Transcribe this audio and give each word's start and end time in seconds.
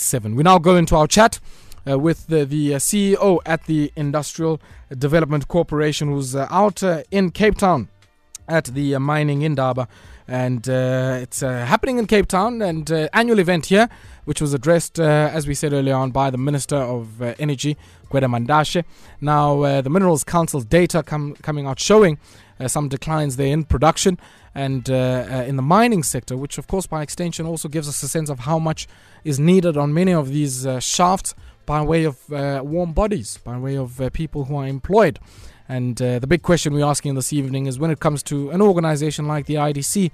7. 0.00 0.34
We 0.34 0.42
now 0.42 0.58
go 0.58 0.76
into 0.76 0.96
our 0.96 1.06
chat 1.06 1.40
uh, 1.88 1.98
with 1.98 2.26
the, 2.26 2.44
the 2.44 2.74
uh, 2.74 2.78
CEO 2.78 3.40
at 3.46 3.64
the 3.64 3.92
Industrial 3.96 4.60
Development 4.96 5.46
Corporation, 5.48 6.08
who's 6.08 6.34
uh, 6.34 6.46
out 6.50 6.82
uh, 6.82 7.02
in 7.10 7.30
Cape 7.30 7.56
Town 7.56 7.88
at 8.48 8.66
the 8.66 8.98
mining 8.98 9.42
Indaba. 9.42 9.88
And 10.26 10.66
uh, 10.68 11.18
it's 11.20 11.40
happening 11.40 11.98
in 11.98 12.06
Cape 12.06 12.28
Town, 12.28 12.62
and 12.62 12.90
annual 13.12 13.38
event 13.38 13.66
here, 13.66 13.88
which 14.24 14.40
was 14.40 14.54
addressed, 14.54 14.98
as 14.98 15.46
we 15.46 15.54
said 15.54 15.72
earlier 15.72 15.94
on, 15.94 16.12
by 16.12 16.30
the 16.30 16.38
Minister 16.38 16.76
of 16.76 17.20
Energy, 17.38 17.76
Gwede 18.10 18.24
Mantashe. 18.24 18.84
Now, 19.20 19.80
the 19.82 19.90
Minerals 19.90 20.24
Council's 20.24 20.64
data 20.64 21.02
come, 21.02 21.34
coming 21.42 21.66
out 21.66 21.78
showing 21.78 22.18
some 22.66 22.88
declines 22.88 23.36
there 23.36 23.52
in 23.52 23.64
production 23.64 24.18
and 24.54 24.88
uh, 24.88 24.94
uh, 24.94 25.44
in 25.46 25.56
the 25.56 25.62
mining 25.62 26.02
sector, 26.02 26.36
which 26.36 26.58
of 26.58 26.66
course 26.68 26.86
by 26.86 27.02
extension 27.02 27.46
also 27.46 27.68
gives 27.68 27.88
us 27.88 28.02
a 28.02 28.08
sense 28.08 28.30
of 28.30 28.40
how 28.40 28.58
much 28.58 28.86
is 29.24 29.40
needed 29.40 29.76
on 29.76 29.92
many 29.92 30.14
of 30.14 30.28
these 30.28 30.64
uh, 30.64 30.78
shafts 30.78 31.34
by 31.66 31.82
way 31.82 32.04
of 32.04 32.16
warm 32.28 32.92
bodies, 32.92 33.38
by 33.38 33.58
way 33.58 33.76
of 33.76 34.00
people 34.12 34.44
who 34.44 34.56
are 34.56 34.66
employed. 34.66 35.18
And 35.68 35.96
the 35.96 36.26
big 36.26 36.42
question 36.42 36.74
we're 36.74 36.84
asking 36.84 37.14
this 37.14 37.32
evening 37.32 37.66
is 37.66 37.78
when 37.78 37.90
it 37.90 38.00
comes 38.00 38.22
to 38.24 38.50
an 38.50 38.60
organization 38.60 39.26
like 39.26 39.46
the 39.46 39.54
IDC, 39.54 40.10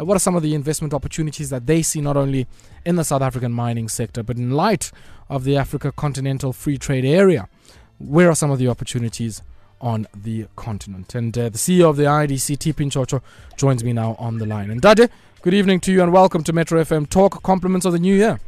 uh, 0.00 0.04
what 0.04 0.16
are 0.16 0.20
some 0.20 0.36
of 0.36 0.42
the 0.42 0.54
investment 0.54 0.94
opportunities 0.94 1.50
that 1.50 1.66
they 1.66 1.82
see 1.82 2.00
not 2.00 2.16
only 2.16 2.46
in 2.84 2.96
the 2.96 3.04
South 3.04 3.22
African 3.22 3.52
mining 3.52 3.88
sector, 3.88 4.22
but 4.22 4.36
in 4.36 4.50
light 4.50 4.92
of 5.28 5.44
the 5.44 5.56
Africa 5.56 5.92
Continental 5.92 6.52
Free 6.52 6.78
Trade 6.78 7.04
Area? 7.04 7.48
Where 7.98 8.30
are 8.30 8.34
some 8.34 8.50
of 8.50 8.58
the 8.58 8.68
opportunities 8.68 9.42
on 9.80 10.06
the 10.14 10.46
continent. 10.56 11.14
And 11.14 11.36
uh, 11.36 11.48
the 11.48 11.58
CEO 11.58 11.88
of 11.88 11.96
the 11.96 12.04
IDC, 12.04 12.56
TP 12.58 12.86
Nchocho, 12.86 13.22
joins 13.56 13.84
me 13.84 13.92
now 13.92 14.16
on 14.18 14.38
the 14.38 14.46
line. 14.46 14.70
And 14.70 14.80
Dade, 14.80 15.10
good 15.42 15.54
evening 15.54 15.80
to 15.80 15.92
you 15.92 16.02
and 16.02 16.12
welcome 16.12 16.42
to 16.44 16.52
Metro 16.52 16.82
FM 16.82 17.08
Talk. 17.08 17.42
Compliments 17.42 17.86
of 17.86 17.92
the 17.92 17.98
new 17.98 18.14
year. 18.14 18.40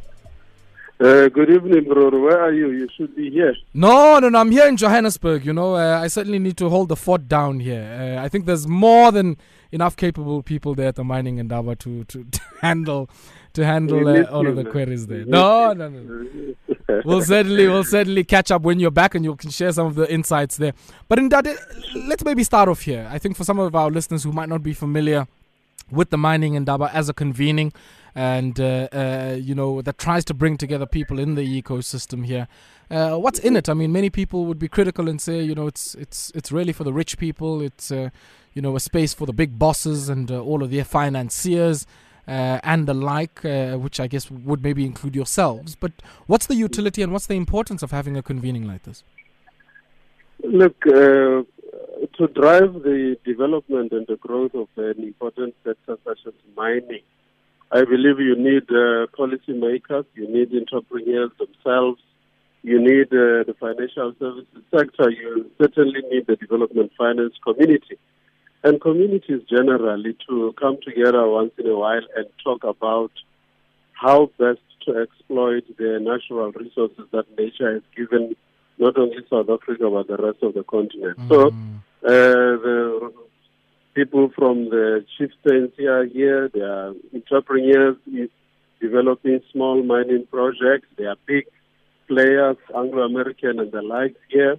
Uh, 1.01 1.29
good 1.29 1.49
evening, 1.49 1.85
bro. 1.85 2.11
Where 2.11 2.39
are 2.39 2.53
you? 2.53 2.69
You 2.69 2.87
should 2.95 3.15
be 3.15 3.31
here. 3.31 3.55
No, 3.73 4.19
no, 4.19 4.29
no. 4.29 4.37
I'm 4.37 4.51
here 4.51 4.67
in 4.67 4.77
Johannesburg. 4.77 5.43
You 5.43 5.51
know, 5.51 5.75
uh, 5.75 5.99
I 5.99 6.05
certainly 6.05 6.37
need 6.37 6.57
to 6.57 6.69
hold 6.69 6.89
the 6.89 6.95
fort 6.95 7.27
down 7.27 7.59
here. 7.59 7.81
Uh, 8.19 8.23
I 8.23 8.29
think 8.29 8.45
there's 8.45 8.67
more 8.67 9.11
than 9.11 9.37
enough 9.71 9.97
capable 9.97 10.43
people 10.43 10.75
there 10.75 10.89
at 10.89 10.95
the 10.97 11.03
mining 11.03 11.39
Indaba 11.39 11.75
to, 11.77 12.03
to, 12.03 12.23
to 12.31 12.41
handle 12.61 13.09
to 13.53 13.65
handle 13.65 14.07
uh, 14.07 14.25
all 14.25 14.45
of 14.45 14.55
the 14.55 14.63
queries 14.63 15.07
there. 15.07 15.25
No, 15.25 15.73
no, 15.73 15.89
no. 15.89 16.53
we'll 17.03 17.23
certainly 17.23 17.67
we'll 17.67 17.83
certainly 17.83 18.23
catch 18.23 18.51
up 18.51 18.61
when 18.61 18.79
you're 18.79 18.91
back 18.91 19.15
and 19.15 19.25
you 19.25 19.35
can 19.35 19.49
share 19.49 19.71
some 19.71 19.87
of 19.87 19.95
the 19.95 20.11
insights 20.13 20.57
there. 20.57 20.73
But 21.07 21.17
in 21.17 21.29
that, 21.29 21.47
let's 21.95 22.23
maybe 22.23 22.43
start 22.43 22.69
off 22.69 22.81
here. 22.81 23.09
I 23.11 23.17
think 23.17 23.37
for 23.37 23.43
some 23.43 23.57
of 23.57 23.75
our 23.75 23.89
listeners 23.89 24.23
who 24.23 24.31
might 24.31 24.49
not 24.49 24.61
be 24.61 24.73
familiar 24.73 25.27
with 25.89 26.11
the 26.11 26.17
mining 26.17 26.53
Indaba 26.53 26.91
as 26.93 27.09
a 27.09 27.13
convening 27.13 27.73
and 28.15 28.59
uh, 28.59 28.87
uh, 28.91 29.37
you 29.39 29.55
know 29.55 29.81
that 29.81 29.97
tries 29.97 30.25
to 30.25 30.33
bring 30.33 30.57
together 30.57 30.85
people 30.85 31.19
in 31.19 31.35
the 31.35 31.61
ecosystem 31.61 32.25
here. 32.25 32.47
Uh, 32.89 33.15
what's 33.15 33.39
in 33.39 33.55
it? 33.55 33.69
I 33.69 33.73
mean, 33.73 33.91
many 33.91 34.09
people 34.09 34.45
would 34.45 34.59
be 34.59 34.67
critical 34.67 35.07
and 35.07 35.21
say, 35.21 35.41
you 35.41 35.55
know, 35.55 35.67
it's 35.67 35.95
it's 35.95 36.31
it's 36.35 36.51
really 36.51 36.73
for 36.73 36.83
the 36.83 36.93
rich 36.93 37.17
people. 37.17 37.61
It's 37.61 37.91
you 37.91 38.61
know 38.61 38.75
a 38.75 38.79
space 38.79 39.13
for 39.13 39.25
the 39.25 39.33
big 39.33 39.57
bosses 39.57 40.09
and 40.09 40.29
all 40.31 40.61
of 40.63 40.71
their 40.71 40.83
financiers 40.83 41.87
uh, 42.27 42.59
and 42.63 42.87
the 42.87 42.93
like, 42.93 43.43
uh, 43.43 43.77
which 43.77 43.99
I 43.99 44.07
guess 44.07 44.29
would 44.29 44.63
maybe 44.63 44.85
include 44.85 45.15
yourselves. 45.15 45.75
But 45.75 45.91
what's 46.27 46.45
the 46.45 46.55
utility 46.55 47.01
and 47.01 47.11
what's 47.11 47.27
the 47.27 47.35
importance 47.35 47.83
of 47.83 47.91
having 47.91 48.15
a 48.15 48.23
convening 48.23 48.67
like 48.67 48.83
this? 48.83 49.03
Look, 50.43 50.75
uh, 50.87 51.43
to 52.17 52.27
drive 52.33 52.73
the 52.83 53.17
development 53.25 53.91
and 53.91 54.07
the 54.07 54.15
growth 54.15 54.55
of 54.55 54.67
an 54.77 55.03
important 55.03 55.55
sector 55.63 55.97
such 56.05 56.19
as 56.25 56.33
mining, 56.55 57.01
I 57.71 57.85
believe 57.85 58.19
you 58.19 58.35
need 58.35 58.69
uh, 58.69 59.07
policymakers, 59.17 60.05
you 60.13 60.27
need 60.27 60.51
entrepreneurs 60.53 61.31
themselves, 61.39 62.01
you 62.63 62.79
need 62.79 63.07
uh, 63.07 63.47
the 63.47 63.55
financial 63.59 64.13
services 64.19 64.63
sector, 64.75 65.09
you 65.09 65.49
certainly 65.59 66.01
need 66.11 66.27
the 66.27 66.35
development 66.35 66.91
finance 66.97 67.33
community 67.43 67.97
and 68.63 68.79
communities 68.81 69.41
generally 69.49 70.15
to 70.27 70.53
come 70.59 70.77
together 70.83 71.27
once 71.27 71.51
in 71.57 71.67
a 71.67 71.75
while 71.75 72.05
and 72.15 72.25
talk 72.43 72.63
about 72.63 73.11
how 73.93 74.29
best 74.37 74.59
to 74.85 74.99
exploit 75.01 75.63
the 75.77 75.99
natural 76.01 76.51
resources 76.51 77.05
that 77.11 77.25
nature 77.37 77.73
has 77.73 77.83
given 77.95 78.35
not 78.77 78.97
only 78.97 79.17
South 79.29 79.49
Africa 79.49 79.89
but 79.89 80.07
the 80.07 80.17
rest 80.17 80.43
of 80.43 80.53
the 80.53 80.63
continent. 80.63 81.17
Mm. 81.19 81.29
So 81.29 81.47
uh, 81.47 82.57
the 82.65 83.13
people 83.93 84.31
from 84.35 84.69
the 84.69 85.05
chieftains 85.17 85.71
here, 85.77 86.05
here, 86.05 86.49
they 86.53 86.61
are 86.61 86.93
entrepreneurs 87.13 87.97
developing 88.79 89.41
small 89.51 89.83
mining 89.83 90.25
projects. 90.31 90.87
They 90.97 91.05
are 91.05 91.17
big 91.27 91.45
players, 92.07 92.57
Anglo-American 92.75 93.59
and 93.59 93.71
the 93.71 93.81
likes 93.81 94.19
here. 94.29 94.57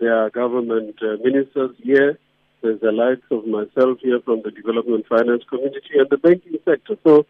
There 0.00 0.16
are 0.16 0.30
government 0.30 0.96
uh, 1.02 1.16
ministers 1.22 1.76
here 1.82 2.18
there's 2.62 2.80
the 2.80 2.92
likes 2.92 3.26
of 3.30 3.46
myself 3.46 3.98
here 4.00 4.20
from 4.24 4.42
the 4.44 4.50
development 4.50 5.06
finance 5.08 5.42
community 5.48 5.96
and 5.96 6.08
the 6.10 6.18
banking 6.18 6.58
sector. 6.64 6.96
So 7.04 7.26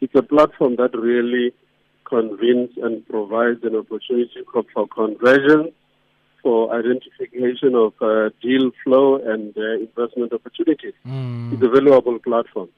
it's 0.00 0.14
a 0.14 0.22
platform 0.22 0.76
that 0.76 0.94
really 0.94 1.54
convenes 2.04 2.70
and 2.76 3.06
provides 3.08 3.60
an 3.62 3.76
opportunity 3.76 4.44
for 4.52 4.86
conversion, 4.88 5.72
for 6.42 6.74
identification 6.74 7.74
of 7.74 7.92
uh, 8.00 8.30
deal 8.40 8.70
flow 8.84 9.16
and 9.16 9.56
uh, 9.56 9.72
investment 9.86 10.32
opportunities. 10.32 10.94
Mm. 11.06 11.52
It's 11.52 11.62
a 11.62 11.68
valuable 11.68 12.18
platform. 12.18 12.68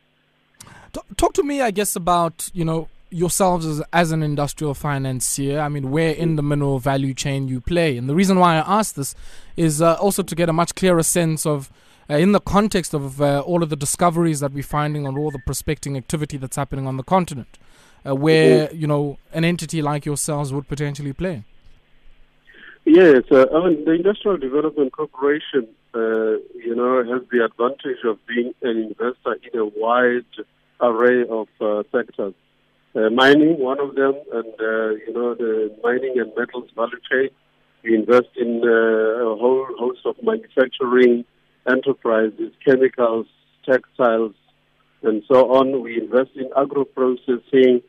Talk 1.16 1.34
to 1.34 1.42
me, 1.42 1.60
I 1.60 1.70
guess, 1.70 1.94
about 1.94 2.50
you 2.52 2.64
know 2.64 2.88
yourselves 3.10 3.66
as, 3.66 3.82
as 3.92 4.12
an 4.12 4.22
industrial 4.22 4.74
financier, 4.74 5.60
I 5.60 5.68
mean, 5.68 5.90
where 5.90 6.12
in 6.12 6.36
the 6.36 6.42
mineral 6.42 6.78
value 6.78 7.12
chain 7.12 7.48
you 7.48 7.60
play. 7.60 7.96
And 7.96 8.08
the 8.08 8.14
reason 8.14 8.38
why 8.38 8.54
I 8.56 8.78
ask 8.78 8.94
this 8.94 9.14
is 9.56 9.82
uh, 9.82 9.94
also 9.94 10.22
to 10.22 10.34
get 10.34 10.48
a 10.48 10.52
much 10.52 10.74
clearer 10.74 11.02
sense 11.02 11.44
of, 11.44 11.70
uh, 12.08 12.14
in 12.14 12.32
the 12.32 12.40
context 12.40 12.94
of 12.94 13.20
uh, 13.20 13.40
all 13.40 13.62
of 13.62 13.68
the 13.68 13.76
discoveries 13.76 14.40
that 14.40 14.52
we're 14.52 14.62
finding 14.62 15.06
on 15.06 15.18
all 15.18 15.30
the 15.30 15.40
prospecting 15.44 15.96
activity 15.96 16.36
that's 16.36 16.56
happening 16.56 16.86
on 16.86 16.96
the 16.96 17.02
continent, 17.02 17.58
uh, 18.06 18.14
where, 18.14 18.68
mm-hmm. 18.68 18.80
you 18.80 18.86
know, 18.86 19.18
an 19.32 19.44
entity 19.44 19.82
like 19.82 20.06
yourselves 20.06 20.52
would 20.52 20.68
potentially 20.68 21.12
play. 21.12 21.44
Yes, 22.84 23.22
uh, 23.30 23.46
I 23.54 23.68
mean, 23.68 23.84
the 23.84 23.92
Industrial 23.92 24.36
Development 24.36 24.92
Corporation, 24.92 25.68
uh, 25.94 26.40
you 26.54 26.74
know, 26.74 27.04
has 27.04 27.22
the 27.30 27.44
advantage 27.44 28.02
of 28.04 28.18
being 28.26 28.52
an 28.62 28.76
investor 28.88 29.36
in 29.52 29.58
a 29.58 29.66
wide 29.66 30.24
array 30.80 31.24
of 31.28 31.48
sectors 31.92 32.34
uh, 32.94 33.08
mining, 33.10 33.58
one 33.58 33.78
of 33.80 33.94
them, 33.94 34.14
and 34.32 34.54
uh, 34.60 34.90
you 35.06 35.12
know 35.14 35.34
the 35.34 35.74
mining 35.82 36.18
and 36.18 36.32
metals 36.36 36.68
value 36.74 36.98
chain. 37.10 37.28
We 37.84 37.94
invest 37.94 38.28
in 38.36 38.62
uh, 38.64 39.30
a 39.30 39.36
whole 39.36 39.66
host 39.78 40.00
of 40.04 40.16
manufacturing 40.22 41.24
enterprises, 41.68 42.52
chemicals, 42.64 43.26
textiles, 43.64 44.34
and 45.02 45.22
so 45.28 45.54
on. 45.54 45.82
We 45.82 46.00
invest 46.00 46.30
in 46.34 46.50
agro 46.56 46.84
processing. 46.84 47.82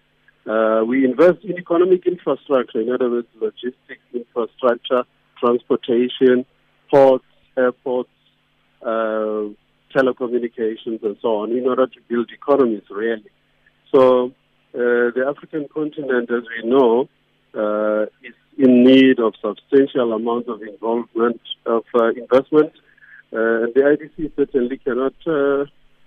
Uh, 0.48 0.84
we 0.86 1.06
invest 1.06 1.44
in 1.44 1.58
economic 1.58 2.06
infrastructure, 2.08 2.82
in 2.82 2.92
other 2.92 3.10
words, 3.10 3.28
logistics 3.40 4.02
infrastructure, 4.14 5.04
transportation, 5.40 6.46
ports, 6.90 7.26
airports, 7.58 8.10
uh, 8.82 9.46
telecommunications, 9.96 11.04
and 11.04 11.18
so 11.22 11.42
on, 11.42 11.52
in 11.52 11.68
order 11.68 11.86
to 11.86 12.00
build 12.10 12.30
economies, 12.32 12.84
really. 12.90 13.30
So 13.94 14.32
uh, 14.74 15.12
the 15.14 15.26
African 15.28 15.68
continent, 15.74 16.32
as 16.32 16.44
we 16.58 16.70
know, 16.70 17.08
uh, 17.54 18.04
is 18.24 18.34
in 18.58 18.84
need 18.84 19.20
of 19.20 19.34
substantial 19.42 20.14
amounts 20.14 20.50
of 20.50 20.62
involvement 20.62 21.42
of 21.66 21.84
uh, 21.94 22.10
investment. 22.10 22.72
Uh, 23.34 23.64
and 23.64 23.74
the 23.74 23.82
IDC 23.82 24.32
certainly 24.36 24.78
cannot 24.78 25.14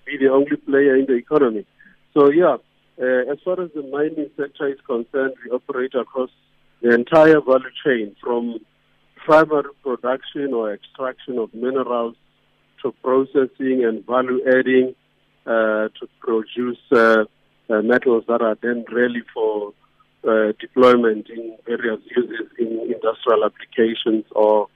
be 0.06 0.19
the 0.19 0.28
only 0.31 0.56
player 0.56 0.97
in 0.97 1.06
the 1.06 1.15
economy. 1.15 1.67
So, 2.15 2.31
yeah, 2.31 2.56
uh, 3.00 3.32
as 3.32 3.38
far 3.44 3.60
as 3.60 3.71
the 3.75 3.82
mining 3.82 4.31
sector 4.37 4.69
is 4.69 4.78
concerned, 4.87 5.34
we 5.44 5.50
operate 5.50 5.94
across 5.94 6.31
the 6.82 6.94
entire 6.94 7.41
value 7.41 7.70
chain 7.85 8.14
from 8.23 8.58
primary 9.17 9.73
production 9.82 10.52
or 10.52 10.73
extraction 10.73 11.38
of 11.38 11.52
minerals 11.55 12.14
to 12.82 12.93
processing 13.02 13.85
and 13.85 14.05
value 14.06 14.41
adding 14.46 14.94
to 15.46 16.08
produce 16.20 16.79
uh, 16.93 17.25
metals 17.82 18.25
that 18.29 18.43
are 18.43 18.56
then 18.62 18.85
ready 18.93 19.23
for 19.32 19.73
uh, 20.29 20.52
deployment 20.61 21.29
in 21.29 21.56
various 21.67 22.00
uses 22.17 22.46
in 22.58 22.69
industrial 22.94 23.44
applications 23.44 24.25
or 24.32 24.69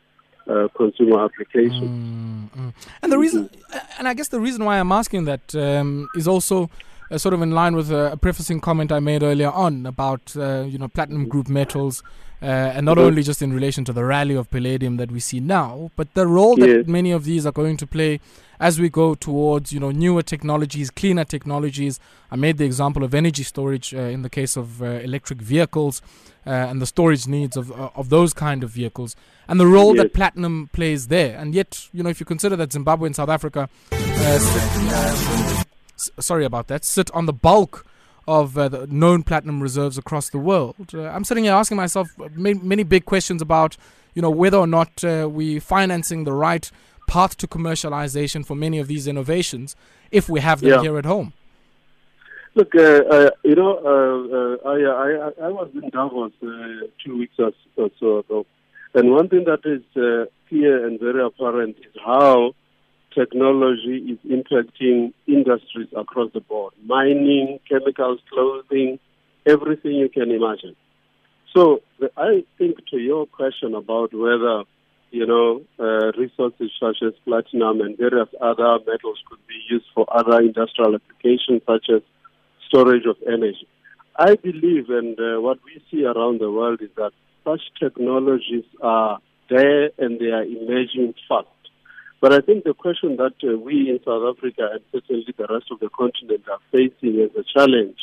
uh, 0.49 0.69
consumer 0.77 1.25
applications. 1.25 1.83
Mm, 1.83 2.51
mm. 2.51 2.73
And 3.03 3.13
the 3.13 3.19
reason, 3.19 3.51
and 3.99 4.09
I 4.09 4.15
guess 4.15 4.29
the 4.29 4.41
reason 4.41 4.65
why 4.65 4.79
I'm 4.79 4.93
asking 4.93 5.25
that 5.27 5.55
um, 5.55 6.09
is 6.15 6.27
also 6.27 6.71
uh, 7.11 7.19
sort 7.19 7.35
of 7.35 7.43
in 7.43 7.51
line 7.51 7.75
with 7.75 7.91
a, 7.91 8.13
a, 8.13 8.17
prefacing 8.17 8.61
comment 8.61 8.93
I 8.93 9.01
made 9.01 9.23
earlier 9.23 9.51
on 9.51 9.87
about 9.87 10.37
uh, 10.37 10.65
you 10.69 10.79
know 10.79 10.89
platinum 10.89 11.29
group 11.29 11.49
metals, 11.49 12.03
uh, 12.43 12.47
and 12.47 12.87
not 12.87 12.99
only 12.99 13.23
just 13.23 13.43
in 13.43 13.53
relation 13.53 13.85
to 13.87 13.93
the 13.93 14.05
rally 14.05 14.35
of 14.35 14.51
palladium 14.51 14.97
that 14.99 15.11
we 15.11 15.21
see 15.21 15.41
now, 15.41 15.91
but 15.97 16.15
the 16.15 16.27
role 16.27 16.57
that 16.57 16.69
yes. 16.69 16.87
many 16.87 17.11
of 17.11 17.25
these 17.25 17.47
are 17.47 17.53
going 17.53 17.77
to 17.77 17.87
play 17.87 18.21
as 18.61 18.81
we 18.81 18.89
go 18.89 19.15
towards 19.15 19.73
you 19.73 19.81
know 19.81 19.91
newer 19.91 20.23
technologies, 20.23 20.91
cleaner 20.91 21.25
technologies. 21.25 21.99
I 22.31 22.37
made 22.37 22.59
the 22.59 22.65
example 22.65 23.05
of 23.05 23.15
energy 23.15 23.43
storage 23.43 23.95
uh, 23.95 23.99
in 23.99 24.23
the 24.23 24.31
case 24.31 24.57
of 24.57 24.83
uh, 24.83 24.87
electric 24.87 25.41
vehicles 25.41 26.03
uh, 26.47 26.51
and 26.51 26.81
the 26.81 26.87
storage 26.87 27.27
needs 27.27 27.57
of 27.57 27.71
uh, 27.73 27.91
of 27.95 28.09
those 28.09 28.33
kind 28.33 28.65
of 28.65 28.71
vehicles, 28.71 29.15
and 29.49 29.61
the 29.61 29.67
role 29.67 29.95
yes. 29.95 30.05
that 30.05 30.15
platinum 30.15 30.71
plays 30.73 31.09
there. 31.09 31.37
And 31.39 31.55
yet, 31.55 31.89
you 31.93 32.03
know, 32.03 32.11
if 32.11 32.21
you 32.21 32.27
consider 32.27 32.57
that 32.57 32.73
Zimbabwe 32.73 33.07
and 33.07 33.17
South 33.17 33.29
Africa, 33.29 33.69
uh, 33.93 35.65
s- 35.99 36.11
sorry 36.21 36.45
about 36.45 36.69
that, 36.69 36.85
sit 36.85 37.11
on 37.13 37.27
the 37.27 37.33
bulk 37.33 37.87
of 38.27 38.59
uh, 38.59 38.69
the 38.69 38.87
known 38.89 39.23
platinum 39.23 39.63
reserves 39.63 39.97
across 39.97 40.29
the 40.29 40.39
world. 40.39 40.77
Uh, 40.93 41.03
I'm 41.05 41.25
sitting 41.25 41.45
here 41.45 41.55
asking 41.55 41.79
myself 41.79 42.09
many, 42.35 42.59
many, 42.61 42.83
big 42.83 43.07
questions 43.07 43.41
about, 43.41 43.77
you 44.15 44.21
know, 44.21 44.31
whether 44.31 44.59
or 44.59 44.67
not 44.67 45.03
uh, 45.03 45.29
we 45.31 45.59
financing 45.59 46.25
the 46.25 46.33
right 46.33 46.71
path 47.09 47.37
to 47.39 47.47
commercialization 47.47 48.45
for 48.45 48.55
many 48.55 48.79
of 48.79 48.87
these 48.87 49.09
innovations 49.09 49.75
if 50.11 50.29
we 50.29 50.41
have 50.41 50.61
them 50.61 50.71
yeah. 50.71 50.83
here 50.83 50.99
at 50.99 51.07
home? 51.07 51.33
Look, 52.55 52.75
uh, 52.75 52.81
uh, 52.81 53.31
you 53.45 53.55
know, 53.55 53.73
uh, 53.79 54.69
uh 54.69 54.71
I, 54.75 54.77
I, 55.45 55.47
I 55.47 55.49
was 55.49 55.71
in 55.75 55.89
Davos 55.91 56.33
uh, 56.43 56.87
two 57.05 57.19
weeks 57.19 57.35
or 57.39 57.53
so 57.99 58.19
ago, 58.19 58.47
and 58.95 59.11
one 59.11 59.29
thing 59.29 59.45
that 59.45 59.61
is 59.65 59.83
uh, 59.97 60.27
clear 60.49 60.87
and 60.87 60.99
very 60.99 61.25
apparent 61.25 61.77
is 61.79 61.95
how 62.05 62.55
technology 63.15 63.97
is 64.13 64.19
impacting 64.31 65.13
industries 65.27 65.89
across 65.97 66.31
the 66.33 66.41
board 66.41 66.75
mining, 66.85 67.59
chemicals, 67.69 68.21
clothing, 68.31 68.99
everything 69.47 69.93
you 69.93 70.09
can 70.09 70.31
imagine. 70.31 70.77
So, 71.55 71.81
I 72.17 72.45
think 72.59 72.87
to 72.91 72.99
your 72.99 73.27
question 73.27 73.75
about 73.75 74.13
whether 74.13 74.65
you 75.11 75.27
know, 75.27 75.63
uh, 75.79 76.13
resources 76.19 76.71
such 76.79 76.99
as 77.03 77.13
platinum 77.25 77.81
and 77.81 77.97
various 77.97 78.29
other 78.41 78.79
metals 78.87 79.19
could 79.29 79.39
be 79.47 79.59
used 79.71 79.87
for 79.95 80.07
other 80.11 80.41
industrial 80.41 80.95
applications 80.95 81.63
such 81.67 81.87
as 81.95 82.03
storage 82.69 83.07
of 83.07 83.17
energy. 83.27 83.67
I 84.17 84.35
believe, 84.35 84.91
and 84.91 85.19
uh, 85.19 85.41
what 85.41 85.59
we 85.65 85.83
see 85.91 86.05
around 86.05 86.41
the 86.41 86.51
world 86.51 86.83
is 86.83 86.91
that 86.97 87.13
such 87.45 87.61
technologies 87.81 88.65
are 88.83 89.21
there 89.49 89.91
and 89.99 90.19
they 90.19 90.27
are 90.27 90.43
emerging 90.43 91.15
fast. 91.29 91.49
But 92.21 92.33
I 92.33 92.41
think 92.41 92.65
the 92.65 92.75
question 92.75 93.17
that 93.17 93.35
uh, 93.45 93.57
we 93.59 93.91
in 93.91 94.01
South 94.05 94.37
Africa 94.37 94.71
and 94.73 94.81
certainly 94.93 95.35
the 95.37 95.47
rest 95.49 95.67
of 95.71 95.79
the 95.81 95.89
continent 95.89 96.45
are 96.51 96.59
facing 96.73 97.21
as 97.21 97.31
a 97.37 97.45
challenge 97.55 97.99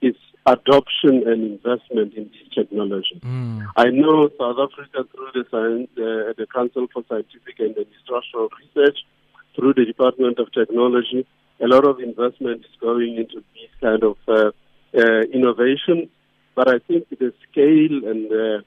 is 0.00 0.16
adoption 0.46 1.22
and 1.26 1.44
investment 1.52 2.14
in 2.14 2.24
this 2.24 2.48
technology. 2.54 3.20
Mm. 3.20 3.66
I 3.76 3.90
know 3.90 4.28
South 4.38 4.56
Africa 4.58 5.04
through 5.12 5.32
the 5.34 5.44
science, 5.50 5.90
uh, 5.98 6.32
the 6.36 6.46
Council 6.52 6.86
for 6.92 7.04
Scientific 7.08 7.60
and 7.60 7.76
Industrial 7.76 8.48
Research, 8.60 8.98
through 9.54 9.74
the 9.74 9.84
Department 9.84 10.38
of 10.38 10.50
Technology, 10.52 11.26
a 11.60 11.66
lot 11.66 11.84
of 11.84 12.00
investment 12.00 12.64
is 12.64 12.76
going 12.80 13.16
into 13.16 13.44
these 13.54 13.70
kind 13.80 14.02
of 14.02 14.16
uh, 14.26 14.50
uh, 14.96 15.20
innovation. 15.32 16.08
But 16.54 16.68
I 16.68 16.78
think 16.80 17.08
the 17.10 17.32
scale 17.50 18.08
and 18.10 18.32
uh, 18.32 18.62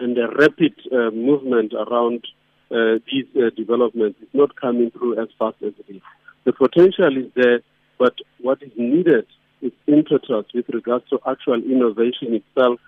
and 0.00 0.16
the 0.16 0.28
rapid 0.36 0.74
uh, 0.90 1.10
movement 1.14 1.72
around 1.74 2.26
uh, 2.72 2.98
these 3.10 3.26
developments 3.56 4.18
is 4.20 4.28
not 4.32 4.56
coming 4.56 4.90
through 4.90 5.20
as 5.20 5.28
fast 5.38 5.56
as 5.62 5.72
it 5.78 5.96
is. 5.96 6.02
The 6.44 6.52
potential 6.52 7.16
is 7.16 7.30
there, 7.34 7.60
but 7.98 8.14
what 8.40 8.62
is 8.62 8.72
needed 8.76 9.26
its 9.60 9.76
impetus 9.86 10.46
with 10.54 10.68
regards 10.70 11.08
to 11.10 11.20
actual 11.26 11.62
innovation 11.62 12.34
itself, 12.34 12.80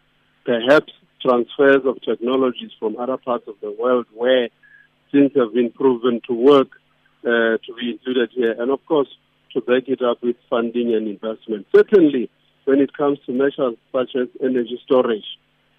perhaps 0.44 0.92
transfers 1.22 1.82
of 1.84 2.02
technologies 2.02 2.70
from 2.78 2.96
other 2.96 3.16
parts 3.16 3.46
of 3.46 3.54
the 3.60 3.70
world 3.70 4.06
where 4.14 4.48
things 5.12 5.30
have 5.36 5.54
been 5.54 5.70
proven 5.70 6.20
to 6.26 6.34
work 6.34 6.68
uh, 7.24 7.56
to 7.64 7.74
be 7.78 7.92
included 7.92 8.30
here, 8.34 8.54
and 8.58 8.70
of 8.70 8.84
course 8.86 9.08
to 9.52 9.60
back 9.60 9.84
it 9.86 10.02
up 10.02 10.22
with 10.22 10.36
funding 10.50 10.92
and 10.94 11.06
investment. 11.06 11.66
Certainly, 11.74 12.28
when 12.64 12.80
it 12.80 12.92
comes 12.96 13.18
to 13.26 13.32
measures 13.32 13.76
such 13.92 14.10
as 14.16 14.28
energy 14.42 14.80
storage, 14.84 15.24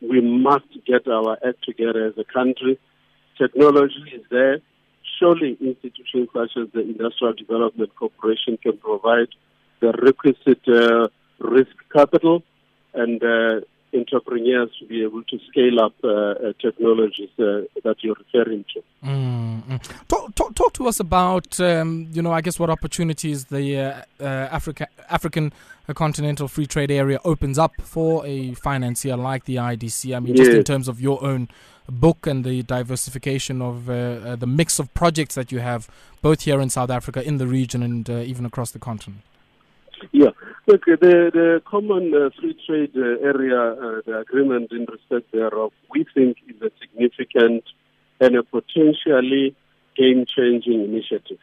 we 0.02 0.22
must 0.22 0.66
get 0.86 1.08
our 1.08 1.38
act 1.46 1.64
together 1.64 2.08
as 2.08 2.14
a 2.18 2.24
country. 2.24 2.80
Technology 3.38 4.04
is 4.14 4.24
there. 4.30 4.60
Surely 5.20 5.58
institutions 5.62 6.30
such 6.34 6.52
as 6.58 6.68
the 6.74 6.82
Industrial 6.82 7.34
Development 7.34 7.94
Corporation 7.96 8.58
can 8.58 8.78
provide 8.78 9.28
the 9.80 9.92
requisite 10.02 10.68
uh, 10.68 11.08
risk 11.40 11.76
capital 11.94 12.44
and 12.94 13.22
uh, 13.24 13.62
entrepreneurs 13.96 14.70
to 14.80 14.86
be 14.86 15.04
able 15.04 15.24
to 15.24 15.40
scale 15.50 15.80
up 15.80 15.94
uh, 16.04 16.10
uh 16.10 16.54
technologies 16.62 17.30
uh, 17.40 17.62
that 17.84 17.96
you're 18.00 18.16
referring 18.16 18.66
to. 18.74 18.84
Mm-hmm. 19.04 19.76
Talk, 20.08 20.36
talk, 20.36 20.56
talk, 20.56 20.74
to 20.74 20.88
us 20.88 21.00
about, 21.00 21.60
um, 21.60 22.08
you 22.12 22.22
know, 22.22 22.32
I 22.32 22.42
guess 22.42 22.60
what 22.60 22.70
opportunities 22.70 23.46
the 23.46 23.78
uh, 24.20 24.24
Africa, 24.24 24.88
African 25.10 25.54
Continental 25.94 26.48
Free 26.48 26.66
Trade 26.66 26.92
Area 26.92 27.20
opens 27.24 27.58
up 27.58 27.74
for 27.82 28.26
a 28.26 28.54
financier 28.56 29.16
like 29.16 29.46
the 29.46 29.56
IDC. 29.56 30.16
I 30.16 30.20
mean, 30.20 30.36
yes. 30.36 30.48
just 30.48 30.58
in 30.58 30.64
terms 30.64 30.88
of 30.88 31.00
your 31.00 31.24
own 31.24 31.48
book 31.88 32.26
and 32.26 32.44
the 32.44 32.64
diversification 32.64 33.62
of 33.62 33.86
the 33.86 34.48
mix 34.48 34.80
of 34.80 34.92
projects 34.96 35.36
that 35.36 35.52
you 35.52 35.60
have, 35.60 35.88
both 36.22 36.42
here 36.42 36.60
in 36.60 36.70
South 36.70 36.90
Africa, 36.90 37.22
in 37.22 37.38
the 37.38 37.46
region, 37.46 37.84
and 37.84 38.10
even 38.10 38.46
across 38.46 38.72
the 38.72 38.80
continent. 38.80 39.22
Yeah. 40.12 40.32
Look, 40.68 40.86
the, 40.86 40.96
the 41.00 41.62
common 41.64 42.12
uh, 42.16 42.32
free 42.42 42.58
trade 42.66 42.90
uh, 42.96 43.24
area, 43.24 43.74
uh, 43.74 44.02
the 44.04 44.18
agreement 44.18 44.72
in 44.72 44.88
respect 44.92 45.32
thereof, 45.32 45.72
we 45.92 46.08
think 46.16 46.38
is 46.48 46.60
a 46.60 46.72
significant 46.82 47.64
and 48.20 48.36
a 48.36 48.42
potentially 48.42 49.56
game 49.96 50.26
changing 50.26 50.84
initiative. 50.84 51.38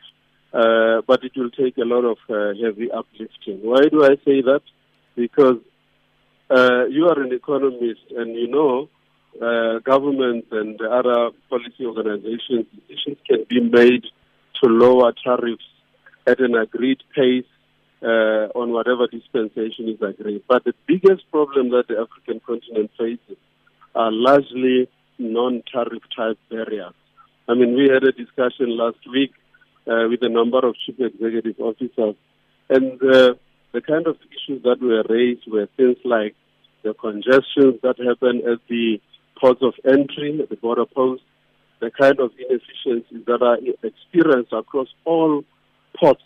Uh, 0.53 1.03
but 1.07 1.23
it 1.23 1.31
will 1.37 1.51
take 1.51 1.79
a 1.79 1.85
lot 1.85 2.05
of 2.05 2.19
uh, 2.29 2.53
heavy 2.61 2.91
uplifting. 2.91 3.61
Why 3.63 3.83
do 3.89 4.05
I 4.05 4.17
say 4.25 4.43
that? 4.43 4.63
Because 5.15 5.59
uh, 6.51 6.87
you 6.87 7.07
are 7.07 7.23
an 7.23 7.33
economist 7.33 8.03
and 8.11 8.35
you 8.35 8.49
know 8.49 8.89
governments 9.85 10.49
and 10.51 10.81
other 10.81 11.31
policy 11.49 11.87
organizations, 11.87 12.67
decisions 12.75 13.19
can 13.27 13.45
be 13.49 13.61
made 13.61 14.03
to 14.61 14.69
lower 14.69 15.13
tariffs 15.25 15.65
at 16.27 16.41
an 16.41 16.57
agreed 16.57 16.99
pace 17.15 17.52
uh, 18.03 18.49
on 18.59 18.73
whatever 18.73 19.07
dispensation 19.07 19.89
is 19.89 20.01
agreed. 20.03 20.43
But 20.49 20.65
the 20.65 20.75
biggest 20.87 21.31
problem 21.31 21.71
that 21.71 21.89
the 21.89 21.99
African 21.99 22.41
continent 22.41 22.91
faces 22.99 23.39
are 23.95 24.11
largely 24.11 24.89
non-tariff 25.19 26.03
type 26.17 26.39
barriers. 26.51 26.95
I 27.49 27.55
mean, 27.55 27.75
we 27.77 27.89
had 27.89 28.05
a 28.05 28.13
discussion 28.13 28.77
last 28.77 28.99
week 29.13 29.33
uh, 29.87 30.07
with 30.09 30.23
a 30.23 30.29
number 30.29 30.59
of 30.59 30.75
chief 30.85 30.99
executive 30.99 31.59
officers, 31.59 32.17
and 32.71 33.03
uh, 33.03 33.35
the 33.73 33.81
kind 33.81 34.07
of 34.07 34.17
issues 34.31 34.63
that 34.63 34.81
were 34.81 35.05
raised 35.09 35.43
were 35.47 35.69
things 35.77 35.97
like 36.05 36.35
the 36.83 36.95
congestions 36.95 37.81
that 37.83 37.97
happen 37.99 38.43
at 38.51 38.59
the 38.69 39.01
ports 39.41 39.63
of 39.63 39.75
entry, 39.85 40.41
at 40.41 40.49
the 40.49 40.57
border 40.57 40.87
posts, 40.87 41.25
the 41.81 41.91
kind 41.91 42.19
of 42.21 42.31
inefficiencies 42.39 43.25
that 43.27 43.43
are 43.43 43.59
experienced 43.83 44.53
across 44.53 44.89
all 45.05 45.43
ports 45.99 46.23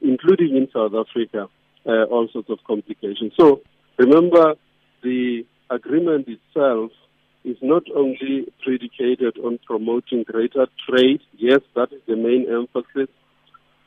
including 0.00 0.56
in 0.56 0.68
South 0.72 0.92
Africa, 0.94 1.48
uh, 1.86 2.04
all 2.04 2.28
sorts 2.32 2.50
of 2.50 2.58
complications. 2.66 3.32
So 3.38 3.60
remember, 3.98 4.54
the 5.02 5.46
agreement 5.70 6.28
itself 6.28 6.90
is 7.44 7.56
not 7.62 7.84
only 7.94 8.52
predicated 8.62 9.38
on 9.38 9.58
promoting 9.64 10.24
greater 10.24 10.66
trade, 10.88 11.20
yes, 11.38 11.60
that 11.74 11.92
is 11.92 12.00
the 12.06 12.16
main 12.16 12.46
emphasis, 12.50 13.08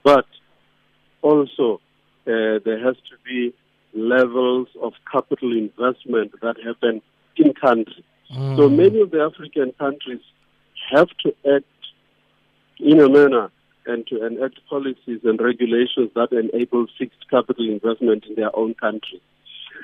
but 0.04 0.25
also 1.22 1.82
uh, 2.25 2.60
there 2.63 2.84
has 2.84 2.96
to 2.96 3.16
be 3.25 3.54
levels 3.94 4.68
of 4.82 4.94
capital 5.12 5.51
investment 5.51 6.32
that 6.42 6.56
happen 6.63 7.01
in 7.36 7.54
country. 7.54 8.04
Mm. 8.34 8.58
So 8.58 8.70
many 8.70 9.01
of 9.01 9.12
the 9.12 9.22
African 9.22 9.74
countries 9.74 10.22
have 10.92 11.10
to 11.24 11.34
act 11.56 11.66
in 12.80 13.00
a 13.00 13.10
manner 13.10 13.51
and 13.89 14.05
to 14.08 14.25
enact 14.25 14.60
policies 14.69 15.19
and 15.24 15.41
regulations 15.41 16.12
that 16.15 16.31
enable 16.31 16.86
fixed 16.98 17.29
capital 17.29 17.67
investment 17.67 18.25
in 18.25 18.36
their 18.36 18.55
own 18.55 18.74
country. 18.75 19.22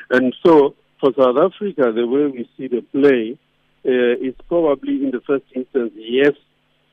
And 0.10 0.36
so, 0.46 0.76
for 1.00 1.12
South 1.18 1.38
Africa, 1.38 1.92
the 1.92 2.08
way 2.08 2.28
we 2.28 2.50
see 2.56 2.68
the 2.68 2.82
play 2.82 3.38
uh, 3.86 4.28
is 4.28 4.36
probably 4.48 5.04
in 5.04 5.12
the 5.12 5.22
first 5.22 5.46
instance, 5.56 5.92
yes, 5.96 6.34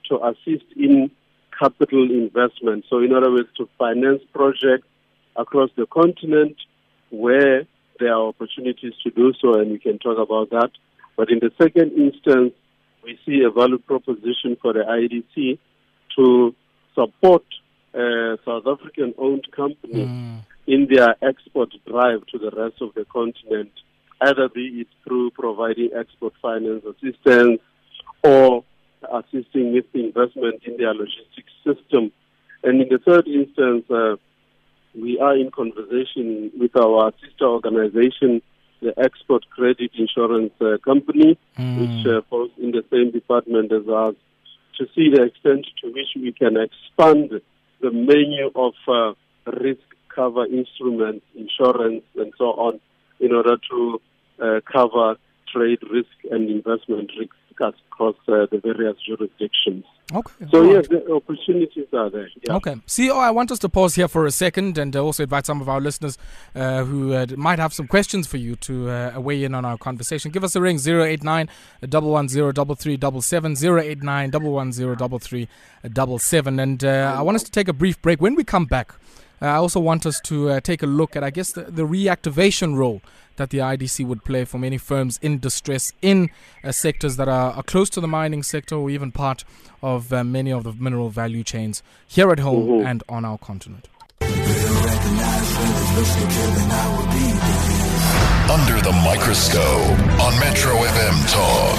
to 0.09 0.19
assist 0.25 0.65
in 0.77 1.11
capital 1.59 2.11
investment. 2.11 2.85
So, 2.89 2.99
in 2.99 3.13
other 3.13 3.31
words, 3.31 3.49
to 3.59 3.69
finance 3.79 4.23
projects 4.33 4.89
across 5.37 5.71
the 5.77 5.87
continent 5.87 6.57
where 7.11 7.65
there 7.99 8.15
are 8.15 8.29
opportunities 8.29 8.95
to 9.05 9.11
do 9.11 9.33
so, 9.41 9.61
and 9.61 9.71
we 9.71 9.79
can 9.79 9.99
talk 9.99 10.19
about 10.19 10.51
that. 10.51 10.71
But 11.17 11.31
in 11.31 11.39
the 11.41 11.53
second 11.61 11.93
instance, 11.93 12.55
we 13.05 13.19
see 13.27 13.43
a 13.43 13.51
value 13.51 13.79
proposition 13.79 14.57
for 14.61 14.73
the 14.73 14.81
IDC 14.81 15.59
to 16.17 16.55
support 16.95 17.45
uh, 17.95 18.37
South 18.45 18.67
African 18.67 19.15
owned 19.19 19.47
companies 19.55 20.09
mm. 20.09 20.41
in 20.67 20.89
their 20.91 21.15
export 21.23 21.71
drive 21.87 22.25
to 22.27 22.39
the 22.39 22.51
rest 22.51 22.81
of 22.81 22.95
the 22.95 23.05
continent, 23.05 23.73
either 24.21 24.49
be 24.49 24.81
it 24.83 24.89
through 25.05 25.31
providing 25.33 25.91
export 25.95 26.33
finance 26.41 26.85
assistance 26.85 27.61
or 28.23 28.65
assisting 29.13 29.73
with 29.73 29.85
investment 29.95 30.63
in 30.65 30.77
their 30.77 30.95
logistics 30.95 31.53
system. 31.65 32.13
And 32.63 32.81
in 32.81 32.89
the 32.89 32.99
third 32.99 33.27
instance, 33.27 33.85
uh, 33.91 34.17
we 34.95 35.19
are 35.19 35.37
in 35.37 35.51
conversation 35.51 36.51
with 36.59 36.77
our 36.77 37.13
sister 37.25 37.47
organization, 37.47 38.43
the 38.81 38.93
Export 38.99 39.49
Credit 39.51 39.91
Insurance 39.95 40.53
uh, 40.61 40.77
Company, 40.85 41.39
mm. 41.59 41.81
which 41.81 42.07
uh, 42.07 42.21
falls 42.29 42.51
in 42.59 42.71
the 42.71 42.85
same 42.91 43.11
department 43.11 43.73
as 43.73 43.87
us, 43.89 44.15
to 44.83 44.89
see 44.95 45.11
the 45.15 45.23
extent 45.23 45.67
to 45.81 45.93
which 45.93 46.09
we 46.17 46.33
can 46.33 46.57
expand 46.57 47.41
the 47.81 47.91
menu 47.91 48.51
of 48.55 48.75
uh, 48.89 49.13
risk 49.61 49.83
cover 50.09 50.45
instruments, 50.47 51.25
insurance, 51.37 52.03
and 52.17 52.33
so 52.37 52.47
on, 52.47 52.81
in 53.21 53.33
order 53.33 53.57
to 53.71 54.01
uh, 54.43 54.61
cover 54.71 55.17
trade 55.53 55.79
risk 55.91 56.11
and 56.31 56.51
investment 56.51 57.11
risk 57.19 57.35
across 57.63 58.17
uh, 58.29 58.47
the 58.51 58.61
various 58.63 58.97
jurisdictions. 59.07 59.85
Okay. 60.13 60.33
So, 60.51 60.63
yes, 60.63 60.89
the 60.89 61.11
opportunities 61.13 61.87
are 61.93 62.11
there. 62.11 62.29
Yeah. 62.43 62.57
Okay. 62.57 62.75
CEO, 62.87 63.17
I 63.17 63.31
want 63.31 63.51
us 63.51 63.59
to 63.61 63.69
pause 63.69 63.95
here 63.95 64.09
for 64.09 64.27
a 64.27 64.31
second 64.31 64.77
and 64.77 64.95
also 64.97 65.23
invite 65.23 65.47
some 65.47 65.61
of 65.61 65.69
our 65.69 65.81
listeners 65.81 66.19
uh, 66.55 66.85
who 66.85 67.15
uh, 67.15 67.27
might 67.37 67.59
have 67.59 67.73
some 67.73 67.87
questions 67.87 68.27
for 68.27 68.37
you 68.37 68.57
to 68.57 68.91
uh, 68.91 69.19
weigh 69.19 69.45
in 69.45 69.55
on 69.55 69.65
our 69.65 69.79
conversation. 69.79 70.31
Give 70.31 70.45
us 70.45 70.55
a 70.57 70.61
ring 70.61 70.79
089 70.79 71.49
110 71.81 72.77
3377 72.77 73.79
089 73.79 74.31
110 74.31 75.19
3377. 75.19 76.61
And 76.61 76.85
uh, 76.85 77.15
I 77.17 77.23
want 77.23 77.37
us 77.37 77.43
to 77.45 77.51
take 77.51 77.69
a 77.69 77.73
brief 77.73 78.01
break. 78.03 78.21
When 78.21 78.35
we 78.35 78.45
come 78.45 78.67
back, 78.67 78.93
uh, 78.93 78.97
I 79.43 79.57
also 79.57 79.81
want 79.81 80.07
us 80.07 80.21
to 80.21 80.51
uh, 80.51 80.61
take 80.61 80.83
a 80.83 80.87
look 80.87 81.17
at, 81.17 81.25
I 81.25 81.31
guess, 81.31 81.53
the, 81.53 81.63
the, 81.63 81.83
reactivation 81.83 82.77
role 82.77 83.03
that 83.37 83.51
the 83.51 83.59
IDC 83.59 84.07
would 84.07 84.25
play 84.25 84.45
for 84.45 84.59
many 84.59 84.79
firms 84.79 85.19
in 85.21 85.41
distress 85.41 85.93
in 86.01 86.31
uh, 86.63 86.71
sectors 86.71 87.17
that 87.17 87.29
are, 87.29 87.53
are, 87.53 87.63
close 87.65 87.91
to 87.91 88.01
the 88.01 88.07
mining 88.07 88.45
sector 88.45 88.77
or 88.77 88.89
even 88.89 89.11
part 89.11 89.45
of 89.83 90.13
uh, 90.13 90.23
many 90.23 90.53
of 90.53 90.63
the 90.63 90.73
mineral 90.73 91.09
value 91.09 91.43
chains 91.43 91.83
here 92.07 92.31
at 92.31 92.39
home 92.39 92.69
mm-hmm. 92.69 92.87
and 92.87 93.03
on 93.09 93.25
our 93.25 93.39
continent. 93.39 93.89
Under 98.49 98.81
the 98.81 98.93
microscope 99.03 99.99
on 100.21 100.39
Metro 100.39 100.75
FM 100.75 101.33
Talk. 101.33 101.79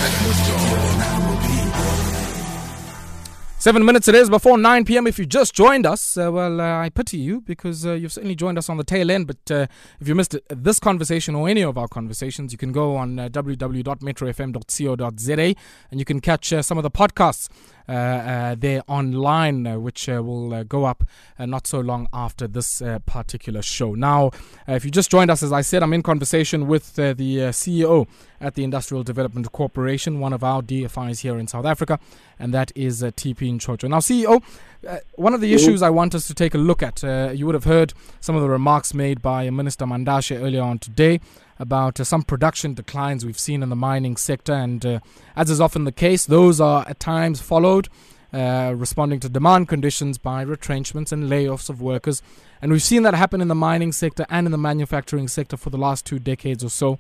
Seven 3.64 3.86
minutes 3.86 4.10
it 4.10 4.16
is 4.16 4.30
before 4.30 4.58
9 4.58 4.84
p.m. 4.84 5.08
If 5.08 5.18
you 5.18 5.26
just 5.26 5.54
joined 5.54 5.86
us, 5.86 6.18
uh, 6.18 6.30
well, 6.30 6.60
uh, 6.60 6.82
I 6.82 6.90
pity 6.90 7.16
you 7.16 7.40
because 7.40 7.86
uh, 7.86 7.94
you've 7.94 8.12
certainly 8.12 8.36
joined 8.36 8.58
us 8.58 8.68
on 8.68 8.76
the 8.76 8.84
tail 8.84 9.10
end. 9.10 9.26
But 9.26 9.50
uh, 9.50 9.68
if 10.02 10.08
you 10.10 10.16
missed 10.16 10.36
this 10.50 10.82
conversation 10.82 11.34
or 11.34 11.48
any 11.48 11.64
of 11.64 11.78
our 11.78 11.88
conversations, 11.88 12.52
you 12.52 12.58
can 12.58 12.74
go 12.74 12.98
on 12.98 13.18
uh, 13.18 13.30
www.metrofm.co.za 13.30 15.56
and 15.92 15.98
you 15.98 16.04
can 16.04 16.20
catch 16.20 16.52
uh, 16.52 16.62
some 16.62 16.78
of 16.78 16.84
the 16.84 16.92
podcasts 16.92 17.48
Uh, 17.88 17.92
uh, 17.92 18.56
there 18.58 18.82
online, 18.88 19.68
uh, 19.68 19.78
which 19.78 20.08
uh, 20.08 20.24
will 20.24 20.64
go 20.64 20.86
up 20.86 21.04
not 21.40 21.68
so 21.68 21.82
long 21.82 22.08
after 22.14 22.48
this 22.48 22.82
particular 23.06 23.62
show. 23.62 23.94
Now, 23.94 24.32
if 24.68 24.86
you 24.86 24.92
just 24.92 25.12
joined 25.12 25.30
us, 25.30 25.44
as 25.44 25.52
I 25.52 25.62
said, 25.62 25.84
I'm 25.84 25.92
in 25.92 26.02
conversation 26.02 26.68
with 26.68 26.96
the 26.96 27.14
CEO 27.52 28.08
at 28.40 28.56
the 28.56 28.64
Industrial 28.64 29.04
Development 29.04 29.52
Corporation, 29.52 30.20
one 30.20 30.32
of 30.32 30.44
our 30.44 30.62
DFIs 30.62 31.22
here 31.22 31.38
in 31.38 31.48
South 31.48 31.66
Africa, 31.66 32.00
and 32.40 32.54
that 32.54 32.72
is 32.76 33.04
uh, 33.04 33.08
TP 33.12 33.54
Nchocho. 33.54 33.90
Now, 33.90 34.00
CEO, 34.00 34.42
uh, 34.88 34.98
one 35.16 35.34
of 35.34 35.42
the 35.42 35.54
issues 35.54 35.82
I 35.82 35.90
want 35.90 36.14
us 36.14 36.28
to 36.28 36.34
take 36.34 36.54
a 36.54 36.58
look 36.58 36.84
at, 36.84 37.04
uh, 37.04 37.32
you 37.34 37.46
would 37.46 37.56
have 37.56 37.64
heard 37.64 37.94
some 38.20 38.36
of 38.36 38.42
the 38.42 38.50
remarks 38.50 38.94
made 38.94 39.22
by 39.22 39.50
Minister 39.50 39.86
Mantashe 39.86 40.38
earlier 40.38 40.62
on 40.62 40.80
today 40.80 41.20
about 41.60 42.00
uh, 42.00 42.04
some 42.04 42.24
production 42.24 42.74
declines 42.74 43.26
we've 43.26 43.40
seen 43.40 43.64
in 43.64 43.70
the 43.70 43.76
mining 43.76 44.18
sector. 44.18 44.54
And 44.54 44.86
uh, 44.86 45.00
as 45.36 45.50
is 45.50 45.62
often 45.62 45.84
the 45.84 45.92
case, 45.92 46.26
those 46.26 46.60
are 46.60 46.86
at 46.88 47.00
times 47.00 47.42
followed, 47.42 47.90
uh, 48.34 48.74
responding 48.76 49.20
to 49.22 49.30
demand 49.30 49.68
conditions 49.68 50.18
by 50.18 50.42
retrenchments 50.42 51.12
and 51.12 51.30
layoffs 51.30 51.70
of 51.70 51.82
workers. 51.82 52.22
And 52.62 52.72
we've 52.72 52.84
seen 52.84 53.04
that 53.04 53.14
happen 53.14 53.42
in 53.42 53.48
the 53.48 53.56
mining 53.56 53.92
sector 53.92 54.26
and 54.30 54.48
in 54.48 54.52
the 54.52 54.58
manufacturing 54.58 55.28
sector 55.28 55.58
for 55.58 55.70
the 55.70 55.78
last 55.78 56.06
two 56.06 56.20
decades 56.20 56.64
or 56.64 56.70
so. 56.70 56.98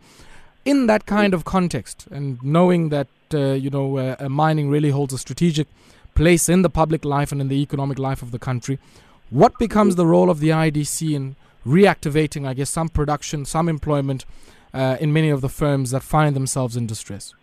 In 0.65 0.87
that 0.87 1.05
kind 1.05 1.33
of 1.33 1.43
context, 1.43 2.07
and 2.09 2.41
knowing 2.41 2.87
that 2.89 3.07
uh, 3.33 3.53
you 3.53 3.69
know 3.69 3.97
uh, 3.97 4.29
mining 4.29 4.69
really 4.69 4.91
holds 4.91 5.13
a 5.13 5.17
strategic 5.17 5.67
place 6.15 6.47
in 6.47 6.61
the 6.61 6.69
public 6.69 7.03
life 7.03 7.33
and 7.33 7.41
in 7.41 7.49
the 7.49 7.61
economic 7.61 7.99
life 7.99 8.21
of 8.21 8.31
the 8.31 8.39
country, 8.39 8.79
what 9.29 9.57
becomes 9.59 9.95
the 9.95 10.05
role 10.05 10.29
of 10.29 10.39
the 10.39 10.49
IDC 10.49 11.13
in 11.13 11.35
reactivating, 11.65 12.47
I 12.47 12.53
guess, 12.53 12.69
some 12.69 12.89
production, 12.89 13.45
some 13.45 13.69
employment 13.69 14.25
uh, 14.73 14.97
in 14.99 15.13
many 15.13 15.29
of 15.29 15.41
the 15.41 15.49
firms 15.49 15.91
that 15.91 16.03
find 16.03 16.35
themselves 16.35 16.75
in 16.75 16.87
distress? 16.87 17.33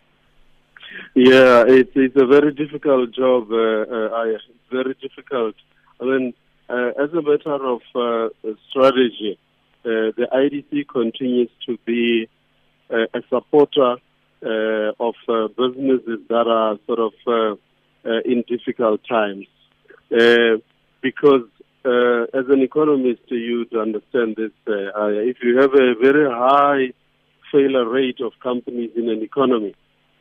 Yeah, 1.14 1.64
it's 1.66 1.90
it's 1.94 2.16
a 2.16 2.26
very 2.26 2.52
difficult 2.52 3.12
job. 3.12 3.50
Uh, 3.50 3.56
uh, 3.56 4.38
very 4.70 4.94
difficult. 5.00 5.54
I 6.00 6.04
mean, 6.04 6.34
uh, 6.68 6.92
as 6.98 7.12
a 7.12 7.22
matter 7.22 7.66
of 7.66 7.80
uh, 7.94 8.28
strategy, 8.68 9.38
the 9.82 10.28
IDC 10.32 10.88
continues 10.88 11.50
to 11.66 11.78
be 11.84 12.28
a 12.90 13.22
supporter 13.28 13.96
of 14.42 15.14
businesses 15.56 16.20
that 16.28 16.46
are 16.46 16.78
sort 16.86 16.98
of 16.98 17.58
in 18.24 18.44
difficult 18.48 19.00
times, 19.08 19.46
because 21.00 21.46
uh, 21.84 22.22
as 22.34 22.46
an 22.48 22.62
economist, 22.62 23.20
to 23.28 23.36
you 23.36 23.64
to 23.66 23.80
understand 23.80 24.36
this. 24.36 24.52
Uh, 24.66 25.08
if 25.32 25.38
you 25.42 25.58
have 25.58 25.72
a 25.74 25.94
very 26.00 26.30
high 26.30 26.92
failure 27.50 27.88
rate 27.88 28.20
of 28.20 28.32
companies 28.42 28.90
in 28.96 29.08
an 29.08 29.22
economy, 29.22 29.74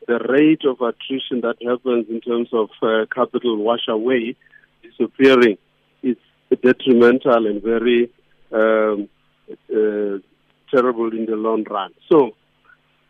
the 0.08 0.18
rate 0.28 0.62
of 0.64 0.80
attrition 0.80 1.42
that 1.42 1.56
happens 1.62 2.06
in 2.08 2.20
terms 2.20 2.48
of 2.52 2.70
uh, 2.82 3.06
capital 3.14 3.56
wash 3.56 3.86
away, 3.88 4.36
disappearing, 4.82 5.58
is 6.02 6.16
detrimental 6.62 7.46
and 7.46 7.62
very 7.62 8.10
um, 8.52 9.08
uh, 9.50 10.18
terrible 10.74 11.12
in 11.12 11.26
the 11.26 11.36
long 11.36 11.64
run. 11.64 11.92
So, 12.10 12.36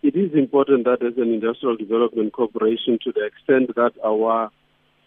it 0.02 0.16
is 0.16 0.33
important 0.35 0.85
that 0.85 1.02
as 1.02 1.16
an 1.19 1.33
industrial 1.33 1.76
development 1.76 2.33
corporation, 2.33 2.99
to 3.04 3.12
the 3.12 3.25
extent 3.26 3.75
that 3.76 3.92
our 4.04 4.50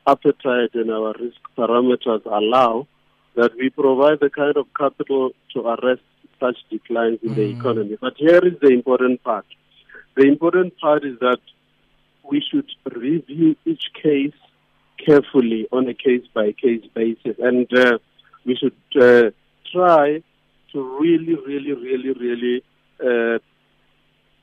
appetite 0.08 0.74
and 0.76 0.92
our 0.92 1.14
risk 1.20 1.40
parameters 1.58 2.26
allow, 2.26 2.88
that 3.36 3.52
we 3.58 3.70
provide 3.70 4.20
the 4.20 4.30
kind 4.30 4.58
of 4.58 4.68
capital 4.78 5.32
to 5.54 5.60
arrest 5.62 6.02
such 6.40 6.58
declines 6.70 7.20
in 7.24 7.32
mm. 7.32 7.36
the 7.36 7.50
economy. 7.58 7.98
But 8.00 8.14
here 8.18 8.46
is 8.46 8.60
the 8.62 8.70
important 8.70 9.24
part. 9.24 9.46
The 10.16 10.24
important 10.24 10.78
part 10.80 11.04
is 11.04 11.18
that 11.20 11.40
we 12.30 12.44
should 12.50 12.70
review 12.94 13.56
each 13.66 13.86
case 14.02 14.34
carefully 15.04 15.68
on 15.72 15.88
a 15.88 15.94
case 15.94 16.26
by 16.34 16.52
case 16.54 16.86
basis, 16.94 17.36
and 17.40 17.68
uh, 17.78 17.98
we 18.46 18.56
should 18.56 19.02
uh, 19.02 19.32
try 19.72 20.22
to 20.72 21.00
really, 21.00 21.36
really, 21.36 21.74
really, 21.74 22.14
really 22.14 22.64
uh, 23.00 23.40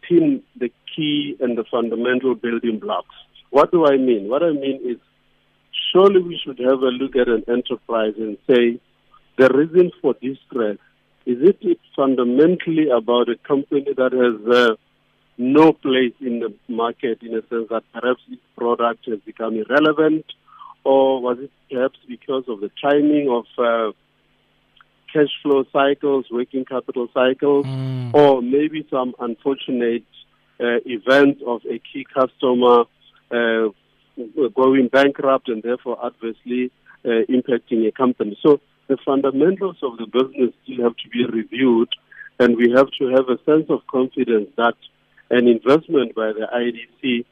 pin 0.03 0.43
the 0.57 0.71
key 0.95 1.37
and 1.41 1.57
the 1.57 1.65
fundamental 1.71 2.35
building 2.35 2.79
blocks. 2.79 3.15
What 3.51 3.71
do 3.71 3.87
I 3.87 3.97
mean? 3.97 4.29
What 4.29 4.43
I 4.43 4.51
mean 4.51 4.81
is 4.85 4.99
surely 5.93 6.21
we 6.21 6.41
should 6.43 6.59
have 6.59 6.81
a 6.81 6.93
look 7.01 7.17
at 7.17 7.29
an 7.29 7.45
enterprise 7.49 8.15
and 8.19 8.37
say 8.49 8.79
the 9.37 9.49
reason 9.49 9.91
for 10.01 10.15
distress 10.15 10.79
is 11.27 11.39
it 11.43 11.79
fundamentally 11.95 12.89
about 12.89 13.29
a 13.29 13.37
company 13.47 13.87
that 13.97 14.13
has 14.13 14.57
uh, 14.57 14.75
no 15.39 15.73
place 15.73 16.15
in 16.21 16.41
the 16.41 16.53
market 16.69 17.23
in 17.23 17.35
a 17.35 17.43
sense 17.49 17.69
that 17.71 17.83
perhaps 17.93 18.21
its 18.31 18.43
product 18.57 19.07
has 19.07 19.19
become 19.21 19.55
irrelevant, 19.55 20.25
or 20.85 21.21
was 21.23 21.39
it 21.41 21.51
perhaps 21.71 21.99
because 22.09 22.45
of 22.49 22.61
the 22.61 22.71
timing 22.83 23.29
of 23.31 23.45
uh, 23.59 23.93
cash 25.13 25.31
flow 25.43 25.65
cycles, 25.73 26.27
working 26.31 26.65
capital 26.65 27.09
cycles, 27.13 27.67
mm. 27.67 28.15
or 28.15 28.43
maybe 28.43 28.87
some 28.91 29.15
unfortunate 29.19 30.05
uh, 30.61 30.79
event 30.85 31.39
of 31.47 31.63
a 31.65 31.79
key 31.79 32.07
customer 32.13 32.85
uh, 33.31 33.69
going 34.55 34.89
bankrupt 34.89 35.49
and 35.49 35.63
therefore 35.63 35.99
adversely 36.05 36.71
uh, 37.05 37.25
impacting 37.29 37.87
a 37.87 37.93
company. 37.93 38.39
So 38.43 38.61
the 38.89 38.99
fundamentals 39.05 39.77
of 39.83 39.97
the 39.99 40.07
business 40.07 40.53
still 40.65 40.85
have 40.85 40.97
to 40.97 41.09
be 41.09 41.25
reviewed, 41.25 41.89
and 42.39 42.57
we 42.57 42.73
have 42.77 42.89
to 42.99 43.09
have 43.09 43.29
a 43.29 43.39
sense 43.45 43.67
of 43.71 43.87
confidence 43.87 44.49
that 44.57 44.75
an 45.31 45.47
investment 45.47 46.15
by 46.15 46.33
the 46.33 46.47
IDC 46.53 47.25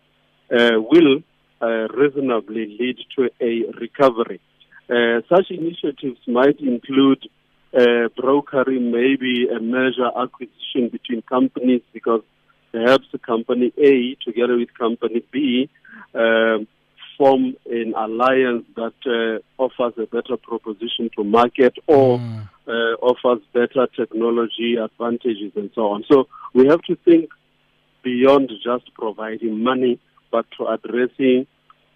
uh, 0.51 0.81
will 0.81 1.19
uh, 1.61 1.89
reasonably 1.89 2.77
lead 2.79 2.99
to 3.17 3.29
a 3.41 3.65
recovery. 3.81 4.41
Uh, 4.89 5.21
such 5.29 5.51
initiatives 5.51 6.21
might 6.27 6.61
include 6.61 7.29
uh, 7.77 8.09
brokering 8.17 8.91
maybe 8.91 9.49
a 9.49 9.61
merger 9.61 10.11
acquisition 10.17 10.89
between 10.91 11.21
companies 11.23 11.83
because 11.93 12.23
perhaps 12.73 13.07
company 13.27 13.73
A 13.77 14.17
together 14.25 14.57
with 14.57 14.73
company 14.79 15.23
B 15.31 15.69
um, 16.15 16.67
form 17.19 17.55
an 17.71 17.93
alliance 17.97 18.65
that 18.77 18.95
uh, 19.07 19.63
offers 19.63 19.95
a 19.99 20.07
better 20.07 20.37
proposition 20.37 21.11
to 21.17 21.25
market 21.25 21.75
or 21.87 22.19
Mm. 22.19 22.49
uh, 22.69 22.95
offers 23.11 23.43
better 23.53 23.87
technology 23.97 24.77
advantages 24.77 25.53
and 25.57 25.71
so 25.75 25.89
on. 25.89 26.05
So 26.11 26.29
we 26.55 26.67
have 26.69 26.83
to 26.83 26.97
think 27.05 27.31
beyond 28.03 28.51
just 28.63 28.87
providing 28.95 29.63
money, 29.63 29.99
but 30.31 30.47
to 30.57 30.67
addressing 30.67 31.47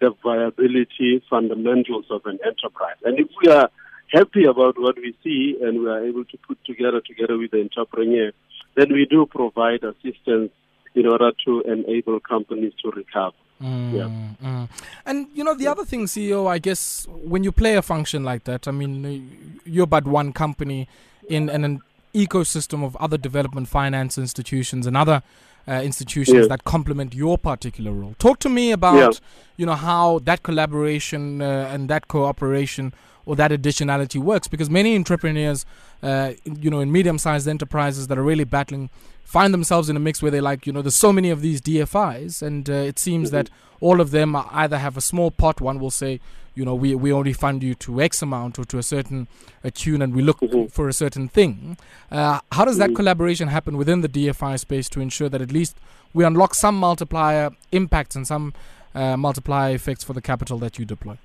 the 0.01 0.11
viability 0.23 1.23
fundamentals 1.29 2.05
of 2.09 2.21
an 2.25 2.39
enterprise. 2.45 2.97
And 3.05 3.19
if 3.19 3.27
we 3.41 3.51
are 3.51 3.69
happy 4.11 4.45
about 4.45 4.75
what 4.79 4.95
we 4.97 5.15
see 5.23 5.57
and 5.61 5.79
we 5.81 5.89
are 5.89 6.03
able 6.05 6.25
to 6.25 6.37
put 6.47 6.57
together 6.65 7.01
together 7.01 7.37
with 7.37 7.51
the 7.51 7.61
entrepreneur, 7.61 8.31
then 8.75 8.91
we 8.91 9.05
do 9.09 9.25
provide 9.25 9.83
assistance 9.83 10.51
in 10.95 11.05
order 11.07 11.31
to 11.45 11.61
enable 11.61 12.19
companies 12.19 12.73
to 12.83 12.91
recover. 12.91 13.35
Mm, 13.61 13.93
Yeah. 13.93 14.09
mm. 14.47 14.69
And 15.05 15.27
you 15.33 15.43
know 15.43 15.53
the 15.55 15.67
other 15.67 15.85
thing, 15.85 16.05
CEO, 16.07 16.47
I 16.47 16.59
guess 16.59 17.07
when 17.09 17.43
you 17.43 17.51
play 17.51 17.75
a 17.75 17.81
function 17.81 18.23
like 18.23 18.43
that, 18.45 18.67
I 18.67 18.71
mean, 18.71 19.59
you're 19.65 19.87
but 19.87 20.05
one 20.05 20.33
company 20.33 20.87
in, 21.29 21.49
in 21.49 21.63
an 21.63 21.81
ecosystem 22.13 22.83
of 22.83 22.95
other 22.97 23.17
development 23.17 23.67
finance 23.69 24.17
institutions 24.17 24.85
and 24.85 24.95
other 24.97 25.21
uh, 25.67 25.81
institutions 25.83 26.41
Yeah. 26.41 26.47
that 26.47 26.63
complement 26.65 27.15
your 27.15 27.37
particular 27.37 27.91
role. 27.91 28.15
Talk 28.19 28.39
to 28.39 28.49
me 28.49 28.71
about 28.71 28.95
Yeah. 28.97 29.09
you 29.57 29.65
know 29.65 29.75
how 29.75 30.19
that 30.19 30.43
collaboration 30.43 31.41
uh, 31.41 31.69
and 31.73 31.89
that 31.89 32.07
cooperation 32.07 32.93
or 33.25 33.35
that 33.37 33.51
additionality 33.51 34.19
works 34.19 34.47
because 34.49 34.69
many 34.69 34.95
entrepreneurs 34.95 35.65
uh, 36.03 36.33
you 36.43 36.69
know 36.69 36.81
in 36.81 36.91
medium-sized 36.91 37.47
enterprises 37.47 38.07
that 38.07 38.17
are 38.17 38.23
really 38.23 38.43
battling 38.43 38.89
find 39.33 39.51
themselves 39.53 39.89
in 39.89 39.95
a 39.97 39.99
mix 40.07 40.21
where 40.21 40.29
they 40.35 40.41
like 40.49 40.67
you 40.67 40.71
know 40.73 40.81
there's 40.85 41.01
so 41.07 41.11
many 41.11 41.29
of 41.35 41.39
these 41.41 41.59
DFIs 41.67 42.41
and 42.47 42.69
uh, 42.69 42.73
it 42.91 42.97
seems 42.99 43.31
that 43.31 43.49
all 43.81 43.99
of 43.99 44.11
them 44.11 44.35
are- 44.39 44.47
either 44.63 44.77
have 44.77 44.95
a 44.95 45.01
small 45.11 45.29
pot 45.31 45.59
one 45.69 45.79
will 45.83 45.89
say 46.03 46.19
you 46.53 46.63
know 46.67 46.75
we, 46.83 46.89
we 47.03 47.11
only 47.19 47.33
fund 47.33 47.63
you 47.67 47.73
to 47.85 47.89
X 47.99 48.21
amount 48.21 48.59
or 48.59 48.65
to 48.65 48.77
a 48.77 48.83
certain 48.83 49.27
uh, 49.65 49.71
tune 49.73 50.01
and 50.03 50.13
we 50.17 50.21
look 50.29 50.39
Mhm. 50.41 50.71
for 50.75 50.85
a 50.87 50.93
certain 51.03 51.27
thing 51.37 51.77
uh, 52.11 52.39
how 52.57 52.63
does 52.69 52.77
that 52.77 52.91
Mhm. 52.91 52.95
collaboration 52.99 53.47
happen 53.57 53.73
within 53.81 53.99
the 54.05 54.11
DFI 54.17 54.55
space 54.65 54.87
to 54.89 54.99
ensure 55.07 55.29
that 55.33 55.41
at 55.47 55.51
least 55.59 55.73
we 56.13 56.23
unlock 56.29 56.53
some 56.53 56.75
multiplier 56.87 57.45
impacts 57.71 58.15
and 58.15 58.25
some 58.33 58.45
uh, 58.93 59.17
multiplier 59.17 59.73
effects 59.73 60.03
for 60.07 60.13
the 60.13 60.21
capital 60.31 60.57
that 60.59 60.73
you 60.77 60.85
deploy 60.95 61.17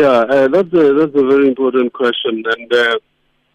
Yeah, 0.00 0.18
uh, 0.34 0.46
that's 0.54 0.72
a 0.82 0.84
that's 0.98 1.16
a 1.22 1.26
very 1.32 1.46
important 1.52 1.88
question, 2.00 2.34
and 2.54 2.68
uh, 2.84 2.96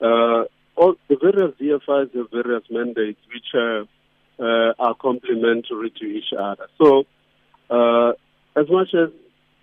uh, 0.08 0.42
all 0.80 0.96
the 1.10 1.18
various 1.22 1.54
DFIs 1.60 2.16
have 2.16 2.32
various 2.32 2.64
mandates 2.70 3.20
which 3.34 3.50
uh, 3.54 3.84
uh, 4.42 4.74
are 4.80 4.96
complementary 4.96 5.92
to 6.00 6.06
each 6.06 6.32
other. 6.38 6.68
So, 6.82 7.04
uh, 7.70 8.14
as 8.56 8.68
much 8.70 8.94
as 8.94 9.10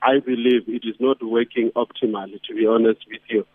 I 0.02 0.20
believe 0.20 0.68
it 0.68 0.84
is 0.84 0.96
not 1.00 1.22
working 1.22 1.70
optimally, 1.74 2.38
to 2.48 2.54
be 2.54 2.66
honest 2.66 3.00
with 3.10 3.22
you, 3.28 3.46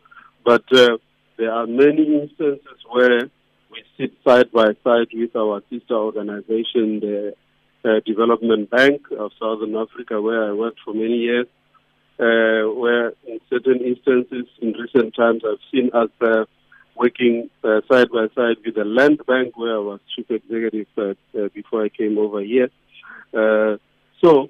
but 0.44 0.64
uh, 0.74 0.98
there 1.38 1.52
are 1.52 1.68
many 1.68 2.22
instances 2.22 2.80
where 2.90 3.30
we 3.72 3.84
sit 3.98 4.12
side 4.28 4.52
by 4.52 4.70
side 4.84 5.10
with 5.14 5.36
our 5.36 5.62
sister 5.70 5.94
organization, 5.94 7.00
the 7.00 7.36
uh, 7.86 8.00
Development 8.06 8.70
Bank 8.70 9.04
of 9.18 9.32
Southern 9.40 9.76
Africa, 9.76 10.20
where 10.20 10.50
I 10.50 10.54
worked 10.54 10.80
for 10.84 10.94
many 10.94 11.18
years 11.18 11.48
uh, 12.20 12.70
where 12.74 13.14
in 13.28 13.40
certain 13.50 13.80
instances 13.86 14.46
in 14.62 14.74
recent 14.74 15.16
times 15.16 15.42
I've 15.48 15.64
seen 15.72 15.90
us 15.94 16.10
working 16.96 17.50
uh, 17.64 17.82
side 17.90 18.10
by 18.12 18.28
side 18.36 18.58
with 18.66 18.76
the 18.76 18.86
Land 18.86 19.22
Bank 19.26 19.58
where 19.58 19.76
I 19.76 19.80
was 19.80 20.00
chief 20.16 20.30
executive 20.30 20.88
uh, 20.98 21.14
uh, 21.38 21.50
before 21.54 21.84
I 21.84 21.90
came 21.90 22.18
over 22.18 22.42
here. 22.42 22.70
Uh, 23.34 23.78
so 24.22 24.50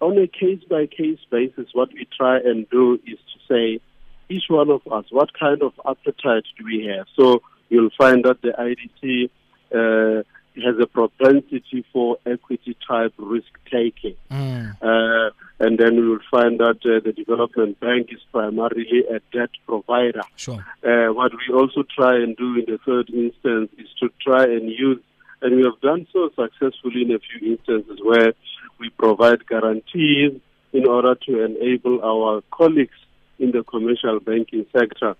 on 0.00 0.18
a 0.18 0.26
case 0.26 0.62
by 0.68 0.86
case 0.86 1.18
basis, 1.30 1.68
what 1.72 1.92
we 1.92 2.06
try 2.16 2.38
and 2.38 2.68
do 2.70 2.94
is 3.06 3.18
to 3.18 3.38
say, 3.48 3.80
each 4.28 4.44
one 4.48 4.70
of 4.70 4.82
us, 4.92 5.06
what 5.10 5.30
kind 5.38 5.62
of 5.62 5.72
appetite 5.86 6.44
do 6.58 6.64
we 6.64 6.86
have? 6.86 7.06
So 7.16 7.42
you'll 7.68 7.90
find 7.96 8.24
that 8.24 8.42
the 8.42 8.52
IDC 8.52 9.30
uh, 9.74 10.22
has 10.62 10.76
a 10.80 10.86
propensity 10.86 11.84
for 11.92 12.18
equity 12.26 12.76
type 12.86 13.12
risk 13.18 13.52
taking. 13.70 14.16
Mm. 14.30 14.76
Uh, 14.82 15.30
and 15.60 15.78
then 15.78 15.96
we 15.96 16.08
will 16.08 16.24
find 16.30 16.58
that 16.60 16.78
uh, 16.84 17.00
the 17.04 17.12
development 17.12 17.80
bank 17.80 18.08
is 18.12 18.20
primarily 18.32 19.04
a 19.10 19.20
debt 19.36 19.50
provider. 19.66 20.22
Sure. 20.36 20.64
Uh, 20.84 21.12
what 21.12 21.32
we 21.32 21.54
also 21.54 21.82
try 21.82 22.14
and 22.16 22.36
do 22.36 22.54
in 22.54 22.64
the 22.66 22.78
third 22.86 23.10
instance 23.10 23.70
is 23.78 23.88
to 24.00 24.08
try 24.20 24.44
and 24.44 24.68
use, 24.70 25.00
and 25.42 25.56
we 25.56 25.64
have 25.64 25.80
done 25.80 26.06
so 26.12 26.30
successfully 26.30 27.02
in 27.02 27.12
a 27.12 27.18
few 27.18 27.52
instances 27.56 27.98
where 28.02 28.32
we 28.78 28.90
provide 28.90 29.46
guarantees 29.46 30.40
in 30.72 30.86
order 30.86 31.14
to 31.14 31.44
enable 31.44 32.02
our 32.02 32.42
colleagues 32.52 32.98
in 33.38 33.50
the 33.52 33.62
commercial 33.64 34.20
banking 34.20 34.66
sector 34.72 35.16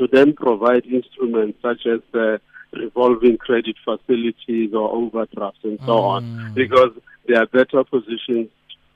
to 0.00 0.06
then 0.06 0.32
provide 0.32 0.84
instruments 0.86 1.58
such 1.62 1.86
as 1.86 2.00
the 2.12 2.40
revolving 2.72 3.36
credit 3.38 3.76
facilities 3.84 4.72
or 4.74 4.90
overdrafts 4.92 5.58
and 5.64 5.78
so 5.84 5.98
on, 5.98 6.24
Mm. 6.24 6.54
because 6.54 6.90
they 7.26 7.34
are 7.34 7.46
better 7.46 7.84
positioned 7.84 8.48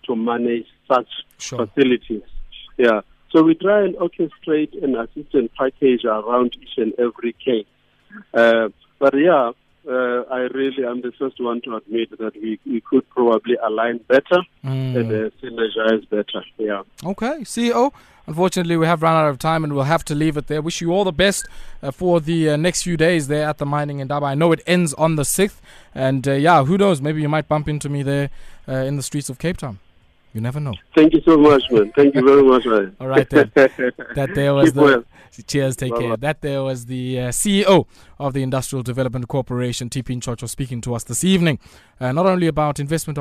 to 0.05 0.17
manage 0.17 0.67
such 0.89 1.09
Sure. 1.39 1.67
facilities. 1.67 2.23
Yeah. 2.77 3.01
So 3.31 3.43
we 3.43 3.55
try 3.55 3.83
and 3.85 3.95
orchestrate 3.97 4.81
an 4.83 4.95
assistance 4.97 5.51
package 5.59 6.05
around 6.05 6.57
each 6.63 6.77
and 6.79 6.93
every 6.99 7.33
case. 7.33 7.67
Uh, 8.33 8.69
but 8.99 9.15
yeah, 9.19 9.53
uh, 9.89 10.23
I 10.31 10.41
really 10.55 10.85
am 10.85 11.01
the 11.03 11.13
first 11.19 11.41
one 11.41 11.61
to 11.63 11.77
admit 11.77 12.11
that 12.19 12.35
we, 12.35 12.59
we 12.67 12.81
could 12.81 13.09
probably 13.11 13.57
align 13.63 13.99
better 14.09 14.43
Mm. 14.65 14.97
and 14.97 15.13
uh, 15.13 15.31
synergize 15.43 16.09
better. 16.09 16.43
Yeah. 16.59 16.83
Okay, 17.05 17.41
CEO. 17.43 17.93
Unfortunately, 18.27 18.79
we 18.79 18.87
have 18.87 19.03
run 19.03 19.15
out 19.15 19.29
of 19.29 19.39
time 19.39 19.65
and 19.65 19.75
we'll 19.75 19.83
have 19.85 20.03
to 20.07 20.15
leave 20.15 20.39
it 20.39 20.47
there. 20.47 20.63
Wish 20.63 20.81
you 20.81 20.91
all 20.93 21.05
the 21.05 21.13
best 21.13 21.47
uh, 21.83 21.91
for 21.91 22.21
the 22.21 22.49
uh, 22.51 22.57
next 22.57 22.83
few 22.83 22.97
days 22.97 23.29
there 23.29 23.47
at 23.47 23.59
the 23.59 23.67
mining 23.67 24.01
Indaba. 24.01 24.25
I 24.25 24.35
know 24.35 24.51
it 24.53 24.63
ends 24.67 24.95
on 24.95 25.17
the 25.17 25.25
6th. 25.25 25.57
And 25.95 26.27
uh, 26.27 26.33
yeah, 26.33 26.65
who 26.65 26.79
knows? 26.79 27.03
Maybe 27.03 27.21
you 27.21 27.29
might 27.29 27.49
bump 27.49 27.69
into 27.69 27.91
me 27.91 28.03
there 28.03 28.31
uh, 28.67 28.73
in 28.73 28.97
the 28.97 29.03
streets 29.03 29.29
of 29.29 29.39
Cape 29.39 29.59
Town. 29.59 29.79
You 30.35 30.41
never 30.41 30.59
know. 30.59 30.75
Thank 30.97 31.15
you 31.15 31.23
so 31.25 31.39
much, 31.39 31.63
man. 31.71 31.93
Thank 31.95 32.17
you 32.17 32.23
very 32.27 32.43
much, 32.43 32.67
man. 32.67 32.97
All 33.01 33.07
right, 33.07 33.29
then. 33.31 33.53
That 33.55 34.33
there 34.35 34.53
was 34.53 34.71
Keep 34.71 34.75
the. 34.75 34.83
well. 34.83 35.05
Cheers, 35.47 35.77
take 35.77 35.93
care. 35.93 36.11
Bye-bye. 36.11 36.17
That 36.17 36.43
there 36.43 36.63
was 36.63 36.87
the 36.87 37.21
uh, 37.21 37.29
CEO 37.31 37.87
of 38.19 38.35
the 38.35 38.43
Industrial 38.43 38.83
Development 38.83 39.27
Corporation, 39.27 39.89
TP 39.89 40.17
Nchocho, 40.17 40.49
speaking 40.49 40.81
to 40.83 40.95
us 40.95 41.05
this 41.05 41.25
evening, 41.25 41.59
uh, 42.01 42.13
not 42.13 42.27
only 42.27 42.47
about 42.47 42.79
investment 42.79 43.19